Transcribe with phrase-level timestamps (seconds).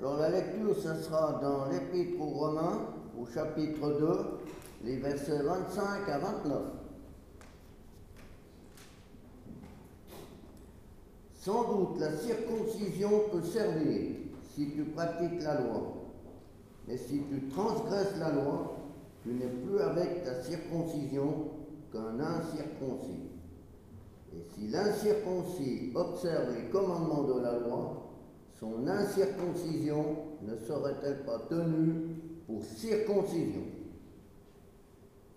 [0.00, 2.86] Alors la lecture, ce sera dans l'Épître aux Romains,
[3.20, 6.62] au chapitre 2, les versets 25 à 29.
[11.34, 14.12] Sans doute la circoncision peut servir
[14.54, 15.92] si tu pratiques la loi.
[16.88, 18.78] Mais si tu transgresses la loi,
[19.22, 21.48] tu n'es plus avec ta circoncision
[21.92, 23.28] qu'un incirconcis.
[24.34, 28.09] Et si l'incirconcis observe les commandements de la loi,
[28.60, 30.04] son incirconcision
[30.42, 33.62] ne serait-elle pas tenue pour circoncision?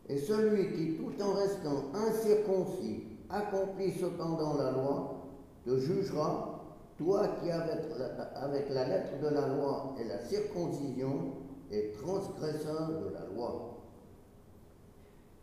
[0.10, 5.26] Et celui qui, tout en restant incirconcis, accomplit cependant la loi,
[5.66, 6.60] te jugera,
[6.98, 11.32] toi qui avec la lettre de la loi et la circoncision
[11.72, 13.80] est transgresseur de la loi.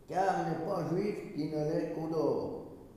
[0.07, 2.07] Car n'est pas juif qui ne l'est qu'au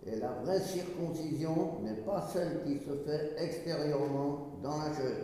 [0.07, 5.17] et la vraie circoncision n'est pas celle qui se fait extérieurement dans la chair,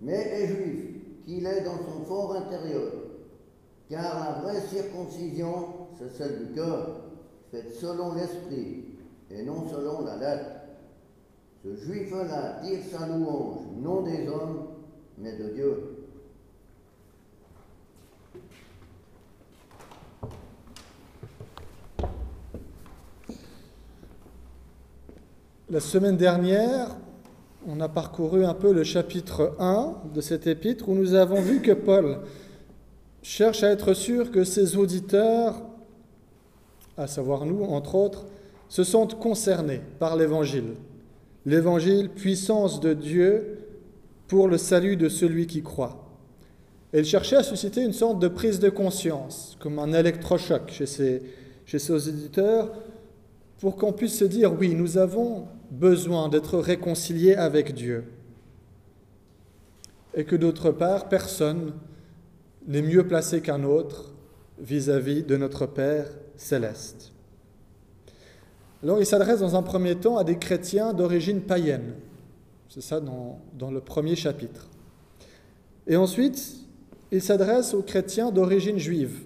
[0.00, 2.92] mais est juif qu'il est dans son fort intérieur.
[3.88, 7.00] Car la vraie circoncision, c'est celle du cœur,
[7.50, 8.84] faite selon l'esprit
[9.30, 10.50] et non selon la lettre.
[11.64, 14.68] Ce juif-là tire sa louange non des hommes,
[15.16, 15.97] mais de Dieu.
[25.70, 26.96] La semaine dernière,
[27.66, 31.60] on a parcouru un peu le chapitre 1 de cet épître où nous avons vu
[31.60, 32.20] que Paul
[33.20, 35.60] cherche à être sûr que ses auditeurs,
[36.96, 38.24] à savoir nous entre autres,
[38.70, 40.72] se sentent concernés par l'Évangile.
[41.44, 43.58] L'Évangile, puissance de Dieu
[44.26, 46.08] pour le salut de celui qui croit.
[46.94, 50.86] Et il cherchait à susciter une sorte de prise de conscience, comme un électrochoc chez
[50.86, 51.20] ses,
[51.66, 52.72] chez ses auditeurs,
[53.60, 58.04] pour qu'on puisse se dire, oui, nous avons besoin d'être réconciliés avec Dieu.
[60.14, 61.74] Et que d'autre part, personne
[62.66, 64.12] n'est mieux placé qu'un autre
[64.58, 66.06] vis-à-vis de notre Père
[66.36, 67.12] céleste.
[68.82, 71.94] Alors il s'adresse dans un premier temps à des chrétiens d'origine païenne.
[72.68, 74.68] C'est ça dans, dans, le premier chapitre.
[75.86, 76.56] Et ensuite,
[77.10, 79.24] il s'adresse aux chrétiens d'origine juive.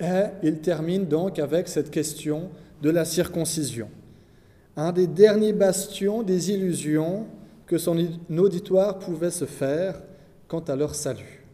[0.00, 2.50] Et il termine donc avec cette question
[2.82, 3.88] de la circoncision
[4.76, 7.26] un des derniers bastions des illusions
[7.66, 7.96] que son
[8.36, 10.02] auditoire pouvait se faire
[10.48, 11.44] quant à leur salut.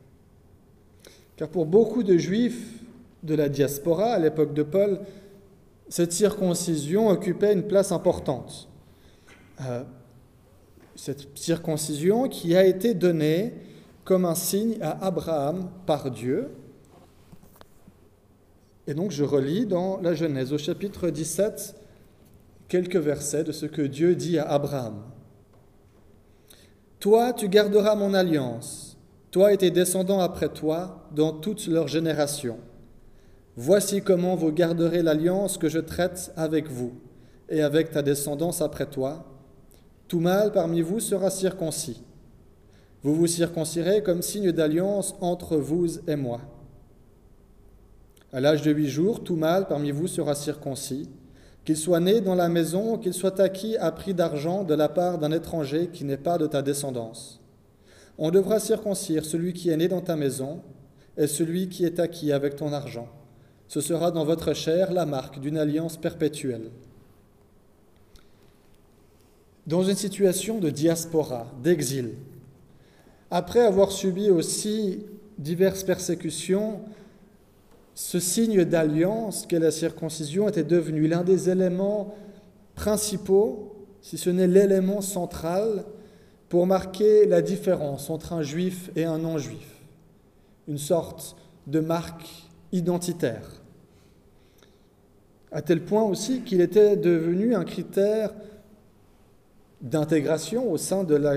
[1.37, 2.83] Car pour beaucoup de juifs
[3.23, 5.01] de la diaspora à l'époque de Paul,
[5.89, 8.69] cette circoncision occupait une place importante.
[9.63, 9.83] Euh,
[10.97, 13.55] cette circoncision qui a été donnée
[14.05, 16.49] comme un signe à Abraham par Dieu.
[18.87, 21.80] Et donc je relis dans la Genèse au chapitre 17
[22.71, 25.03] quelques versets de ce que Dieu dit à Abraham.
[27.01, 28.97] Toi, tu garderas mon alliance,
[29.33, 32.59] toi et tes descendants après toi, dans toutes leurs générations.
[33.57, 36.93] Voici comment vous garderez l'alliance que je traite avec vous
[37.49, 39.27] et avec ta descendance après toi.
[40.07, 42.05] Tout mâle parmi vous sera circoncis.
[43.03, 46.41] Vous vous circoncirez comme signe d'alliance entre vous et moi.
[48.33, 51.09] À l'âge de huit jours, tout mâle parmi vous sera circoncis
[51.65, 55.19] qu'il soit né dans la maison, qu'il soit acquis à prix d'argent de la part
[55.19, 57.41] d'un étranger qui n'est pas de ta descendance.
[58.19, 60.60] On devra circoncire celui qui est né dans ta maison
[61.16, 63.09] et celui qui est acquis avec ton argent.
[63.69, 66.71] Ce sera dans votre chair la marque d'une alliance perpétuelle.
[69.66, 72.15] Dans une situation de diaspora, d'exil,
[73.31, 75.04] après avoir subi aussi
[75.38, 76.81] diverses persécutions,
[78.03, 82.15] ce signe d'alliance qu'est la circoncision était devenu l'un des éléments
[82.75, 85.84] principaux, si ce n'est l'élément central,
[86.49, 89.83] pour marquer la différence entre un juif et un non-juif,
[90.66, 92.27] une sorte de marque
[92.72, 93.47] identitaire,
[95.53, 98.33] à tel point aussi qu'il était devenu un critère
[99.83, 101.34] d'intégration au sein de la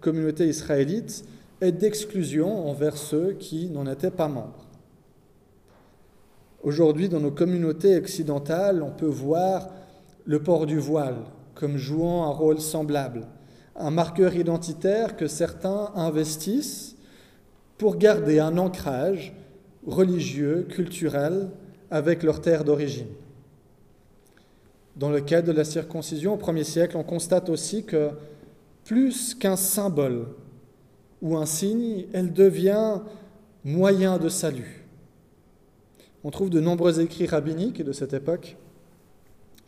[0.00, 1.26] communauté israélite
[1.60, 4.65] et d'exclusion envers ceux qui n'en étaient pas membres.
[6.66, 9.68] Aujourd'hui, dans nos communautés occidentales, on peut voir
[10.24, 11.18] le port du voile
[11.54, 13.28] comme jouant un rôle semblable,
[13.76, 16.96] un marqueur identitaire que certains investissent
[17.78, 19.32] pour garder un ancrage
[19.86, 21.50] religieux, culturel
[21.88, 23.06] avec leur terre d'origine.
[24.96, 28.10] Dans le cas de la circoncision au premier siècle, on constate aussi que
[28.82, 30.26] plus qu'un symbole
[31.22, 33.02] ou un signe, elle devient
[33.62, 34.85] moyen de salut
[36.24, 38.56] on trouve de nombreux écrits rabbiniques de cette époque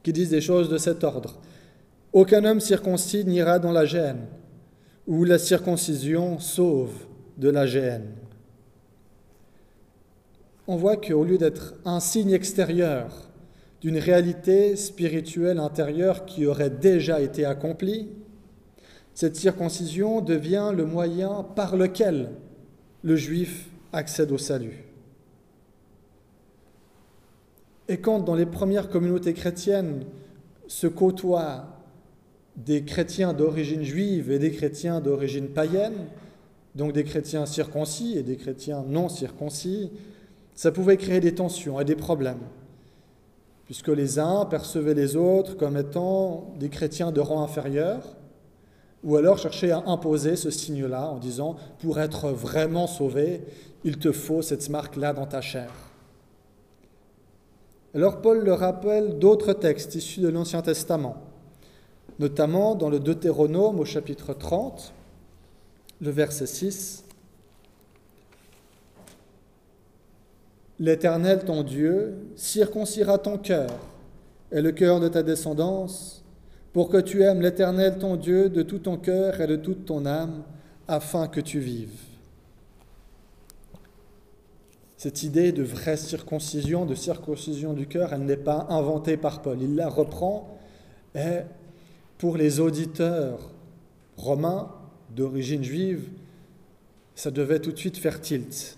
[0.03, 1.39] qui disent des choses de cet ordre.
[2.13, 4.27] Aucun homme circoncis n'ira dans la gêne.
[5.07, 6.93] où la circoncision sauve
[7.39, 8.13] de la gêne.
[10.67, 13.31] On voit qu'au lieu d'être un signe extérieur
[13.81, 18.09] d'une réalité spirituelle intérieure qui aurait déjà été accomplie,
[19.15, 22.33] cette circoncision devient le moyen par lequel
[23.03, 24.88] le juif accède au salut.
[27.89, 30.05] Et quand dans les premières communautés chrétiennes
[30.67, 31.65] se côtoient
[32.57, 36.07] des chrétiens d'origine juive et des chrétiens d'origine païenne,
[36.75, 39.91] donc des chrétiens circoncis et des chrétiens non circoncis,
[40.55, 42.43] ça pouvait créer des tensions et des problèmes,
[43.65, 48.17] puisque les uns percevaient les autres comme étant des chrétiens de rang inférieur,
[49.05, 53.43] ou alors cherchaient à imposer ce signe-là en disant, pour être vraiment sauvé,
[53.85, 55.88] il te faut cette marque-là dans ta chair.
[57.99, 61.17] Alors Paul le rappelle d'autres textes issus de l'Ancien Testament,
[62.21, 64.93] notamment dans le Deutéronome au chapitre 30,
[66.01, 67.03] le verset 6.
[70.79, 73.71] L'Éternel ton Dieu circoncira ton cœur
[74.53, 76.23] et le cœur de ta descendance,
[76.73, 80.07] pour que tu aimes l'Éternel ton Dieu de tout ton cœur et de toute ton
[80.07, 80.45] âme,
[80.87, 82.08] afin que tu vives.
[84.99, 89.63] Cette idée de vraie circoncision, de circoncision du cœur, elle n'est pas inventée par Paul.
[89.63, 90.59] Il la reprend
[91.15, 91.43] et
[92.19, 93.39] pour les auditeurs
[94.17, 94.73] romains
[95.15, 96.09] d'origine juive,
[97.15, 98.77] ça devait tout de suite faire tilt.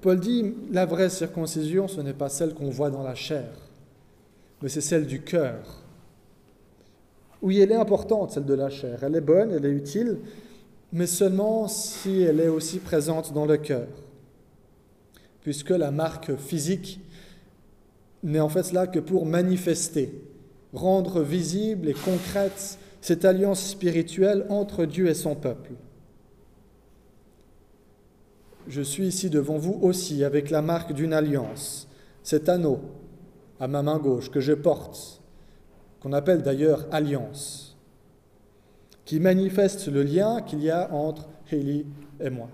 [0.00, 3.50] Paul dit, la vraie circoncision, ce n'est pas celle qu'on voit dans la chair,
[4.62, 5.82] mais c'est celle du cœur.
[7.42, 9.02] Oui, elle est importante, celle de la chair.
[9.02, 10.18] Elle est bonne, elle est utile,
[10.92, 13.88] mais seulement si elle est aussi présente dans le cœur.
[15.44, 17.00] Puisque la marque physique
[18.24, 20.12] n'est en fait là que pour manifester,
[20.72, 25.72] rendre visible et concrète cette alliance spirituelle entre Dieu et son peuple.
[28.66, 31.86] Je suis ici devant vous aussi avec la marque d'une alliance,
[32.22, 32.80] cet anneau
[33.60, 35.20] à ma main gauche que je porte,
[36.00, 37.76] qu'on appelle d'ailleurs alliance,
[39.04, 41.86] qui manifeste le lien qu'il y a entre Hélie
[42.20, 42.48] et moi.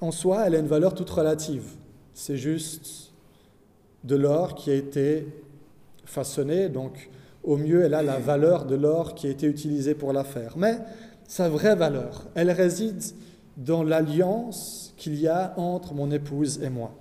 [0.00, 1.64] En soi, elle a une valeur toute relative.
[2.14, 3.12] C'est juste
[4.04, 5.26] de l'or qui a été
[6.04, 7.10] façonné, donc
[7.44, 10.56] au mieux elle a la valeur de l'or qui a été utilisé pour la faire.
[10.56, 10.78] Mais
[11.28, 13.02] sa vraie valeur, elle réside
[13.56, 16.92] dans l'alliance qu'il y a entre mon épouse et moi.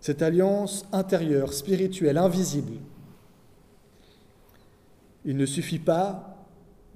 [0.00, 2.74] Cette alliance intérieure, spirituelle, invisible.
[5.24, 6.36] Il ne suffit pas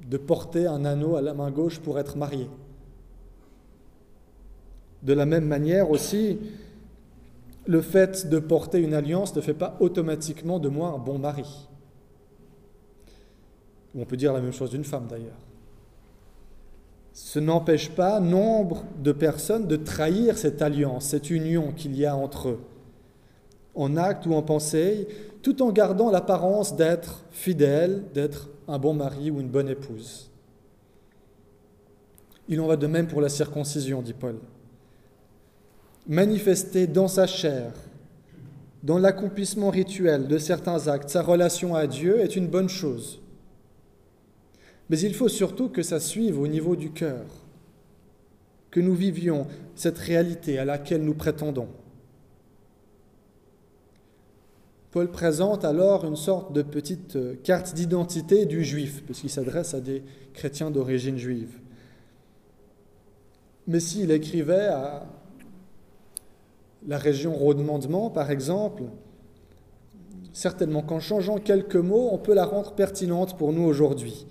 [0.04, 2.48] de porter un anneau à la main gauche pour être marié.
[5.02, 6.38] De la même manière aussi,
[7.66, 11.68] le fait de porter une alliance ne fait pas automatiquement de moi un bon mari.
[13.98, 15.38] On peut dire la même chose d'une femme d'ailleurs.
[17.12, 22.14] Ce n'empêche pas nombre de personnes de trahir cette alliance, cette union qu'il y a
[22.14, 22.60] entre eux,
[23.74, 25.08] en acte ou en pensée,
[25.42, 30.30] tout en gardant l'apparence d'être fidèle, d'être un bon mari ou une bonne épouse.
[32.48, 34.36] Il en va de même pour la circoncision, dit Paul
[36.08, 37.72] manifester dans sa chair,
[38.82, 43.20] dans l'accomplissement rituel de certains actes, sa relation à Dieu est une bonne chose.
[44.88, 47.26] Mais il faut surtout que ça suive au niveau du cœur,
[48.70, 51.68] que nous vivions cette réalité à laquelle nous prétendons.
[54.92, 60.02] Paul présente alors une sorte de petite carte d'identité du juif, puisqu'il s'adresse à des
[60.32, 61.58] chrétiens d'origine juive.
[63.66, 65.06] Mais s'il écrivait à
[66.86, 68.84] la région Rhodemondement, par exemple,
[70.32, 74.26] certainement qu'en changeant quelques mots, on peut la rendre pertinente pour nous aujourd'hui.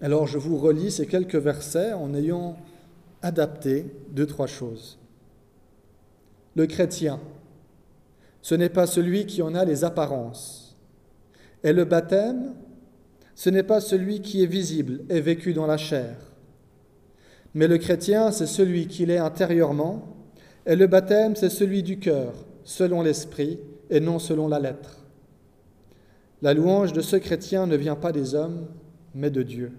[0.00, 2.56] Alors je vous relis ces quelques versets en ayant
[3.22, 4.98] adapté deux, trois choses.
[6.54, 7.20] Le chrétien,
[8.42, 10.76] ce n'est pas celui qui en a les apparences.
[11.62, 12.54] Et le baptême,
[13.34, 16.16] ce n'est pas celui qui est visible et vécu dans la chair.
[17.54, 20.15] Mais le chrétien, c'est celui qu'il est intérieurement
[20.66, 22.32] et le baptême, c'est celui du cœur,
[22.64, 23.58] selon l'esprit,
[23.88, 25.04] et non selon la lettre.
[26.42, 28.66] La louange de ce chrétien ne vient pas des hommes,
[29.14, 29.72] mais de Dieu.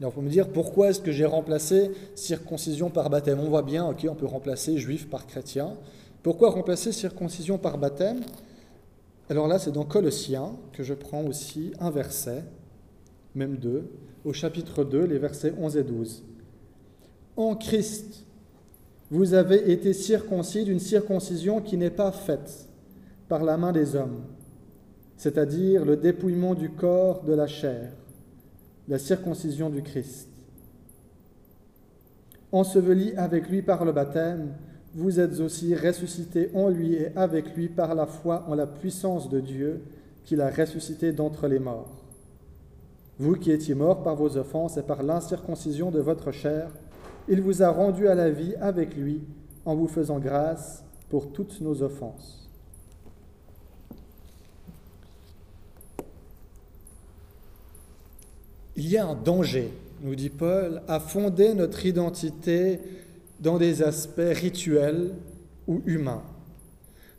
[0.00, 3.38] Alors, faut me dire, pourquoi est-ce que j'ai remplacé circoncision par baptême?
[3.38, 5.74] On voit bien, ok, on peut remplacer juif par chrétien.
[6.22, 8.20] Pourquoi remplacer circoncision par baptême?
[9.28, 12.44] Alors là, c'est dans Colossiens que je prends aussi un verset,
[13.34, 13.90] même deux,
[14.24, 16.24] au chapitre 2, les versets 11 et 12.
[17.36, 18.24] En Christ,
[19.12, 22.66] vous avez été circoncis d'une circoncision qui n'est pas faite
[23.28, 24.22] par la main des hommes.
[25.18, 27.92] c'est-à-dire le dépouillement du corps de la chair,
[28.88, 30.28] la circoncision du Christ.
[32.50, 34.54] Ensevelis avec lui par le baptême,
[34.94, 39.28] vous êtes aussi ressuscités en lui et avec lui par la foi en la puissance
[39.28, 39.82] de Dieu
[40.24, 42.02] qu'il a ressuscité d'entre les morts.
[43.18, 46.70] Vous qui étiez morts par vos offenses et par l'incirconcision de votre chair,
[47.28, 49.20] il vous a rendu à la vie avec lui
[49.64, 52.48] en vous faisant grâce pour toutes nos offenses.
[58.76, 59.70] Il y a un danger,
[60.02, 62.80] nous dit Paul, à fonder notre identité
[63.40, 65.10] dans des aspects rituels
[65.68, 66.22] ou humains.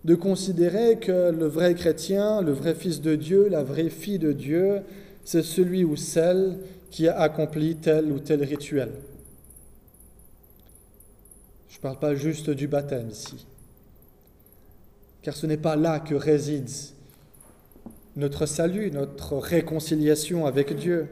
[0.04, 4.34] De considérer que le vrai chrétien, le vrai fils de Dieu, la vraie fille de
[4.34, 4.82] Dieu,
[5.24, 6.58] c'est celui ou celle
[6.90, 8.90] qui a accompli tel ou tel rituel.
[11.74, 13.48] Je ne parle pas juste du baptême ici,
[15.24, 16.70] car ce n'est pas là que réside
[18.16, 21.08] notre salut, notre réconciliation avec Dieu.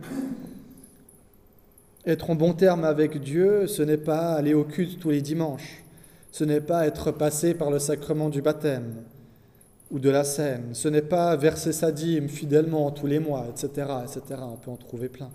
[2.05, 5.83] Être en bon terme avec Dieu, ce n'est pas aller au culte tous les dimanches,
[6.31, 9.03] ce n'est pas être passé par le sacrement du baptême
[9.89, 13.87] ou de la scène, ce n'est pas verser sa dîme fidèlement tous les mois, etc.,
[14.03, 14.39] etc.
[14.43, 15.31] On peut en trouver plein.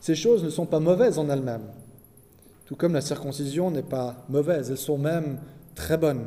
[0.00, 1.68] Ces choses ne sont pas mauvaises en elles-mêmes,
[2.66, 5.38] tout comme la circoncision n'est pas mauvaise, elles sont même
[5.74, 6.26] très bonnes,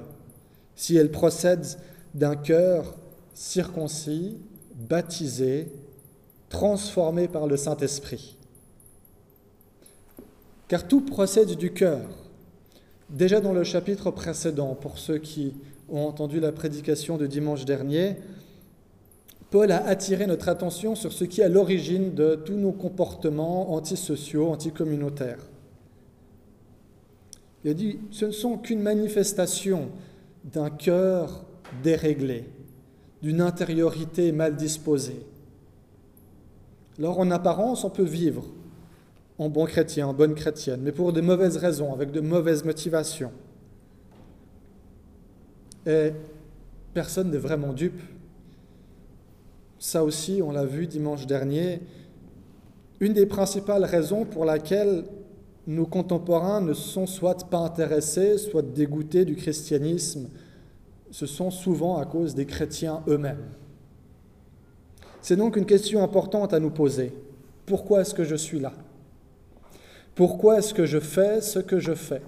[0.76, 1.78] si elles procèdent
[2.14, 2.96] d'un cœur
[3.34, 4.38] circoncis,
[4.76, 5.68] baptisé,
[6.50, 8.38] transformé par le Saint-Esprit.
[10.68, 12.08] Car tout procède du cœur.
[13.10, 15.56] Déjà dans le chapitre précédent, pour ceux qui
[15.90, 18.18] ont entendu la prédication de dimanche dernier,
[19.50, 23.74] Paul a attiré notre attention sur ce qui est à l'origine de tous nos comportements
[23.74, 25.40] antisociaux, anticommunautaires.
[27.64, 29.90] Il a dit, ce ne sont qu'une manifestation
[30.46, 31.46] d'un cœur
[31.84, 32.46] déréglé,
[33.22, 35.26] d'une intériorité mal disposée.
[36.98, 38.46] Alors en apparence, on peut vivre
[39.38, 43.32] en bon chrétien, en bonne chrétienne, mais pour de mauvaises raisons, avec de mauvaises motivations.
[45.86, 46.12] Et
[46.94, 48.02] personne n'est vraiment dupe.
[49.80, 51.82] Ça aussi, on l'a vu dimanche dernier,
[53.00, 55.06] une des principales raisons pour laquelle
[55.70, 60.28] nos contemporains ne sont soit pas intéressés, soit dégoûtés du christianisme
[61.12, 63.46] ce sont souvent à cause des chrétiens eux-mêmes.
[65.22, 67.14] C'est donc une question importante à nous poser.
[67.66, 68.74] Pourquoi est-ce que je suis là?
[70.16, 72.22] Pourquoi est-ce que je fais ce que je fais?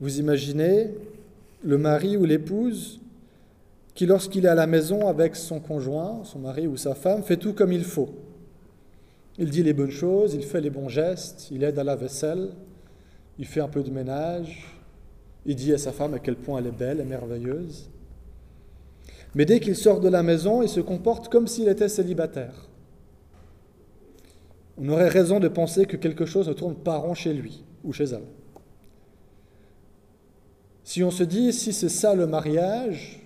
[0.00, 0.90] Vous imaginez
[1.62, 3.00] le mari ou l'épouse
[3.94, 7.38] qui, lorsqu'il est à la maison avec son conjoint, son mari ou sa femme, fait
[7.38, 8.10] tout comme il faut.
[9.38, 12.50] Il dit les bonnes choses, il fait les bons gestes, il aide à la vaisselle,
[13.38, 14.74] il fait un peu de ménage,
[15.44, 17.90] il dit à sa femme à quel point elle est belle et merveilleuse.
[19.34, 22.68] Mais dès qu'il sort de la maison, il se comporte comme s'il était célibataire.
[24.78, 27.92] On aurait raison de penser que quelque chose ne tourne pas rond chez lui ou
[27.92, 28.24] chez elle.
[30.84, 33.20] Si on se dit, si c'est ça le mariage,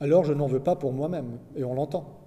[0.00, 2.25] alors je n'en veux pas pour moi-même, et on l'entend.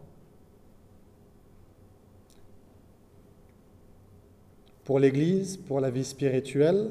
[4.89, 6.89] Pour l'Église, pour la vie spirituelle,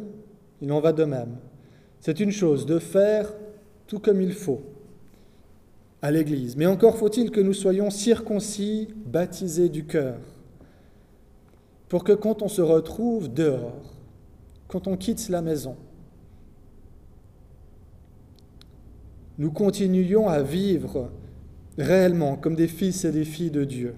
[0.62, 1.36] il en va de même.
[1.98, 3.34] C'est une chose de faire
[3.88, 4.60] tout comme il faut
[6.00, 10.20] à l'Église, mais encore faut-il que nous soyons circoncis, baptisés du cœur,
[11.88, 13.92] pour que quand on se retrouve dehors,
[14.68, 15.74] quand on quitte la maison,
[19.38, 21.10] nous continuions à vivre
[21.76, 23.96] réellement comme des fils et des filles de Dieu.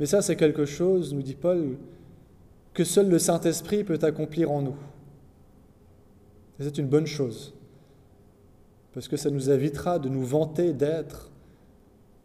[0.00, 1.76] Mais ça, c'est quelque chose, nous dit Paul,
[2.72, 4.76] que seul le Saint-Esprit peut accomplir en nous.
[6.58, 7.52] Et c'est une bonne chose,
[8.94, 11.30] parce que ça nous évitera de nous vanter d'être,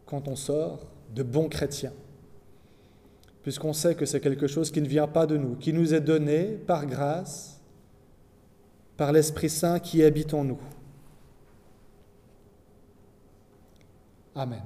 [0.06, 1.92] quand on sort, de bons chrétiens,
[3.42, 6.00] puisqu'on sait que c'est quelque chose qui ne vient pas de nous, qui nous est
[6.00, 7.60] donné par grâce,
[8.96, 10.60] par l'Esprit Saint qui habite en nous.
[14.34, 14.62] Amen.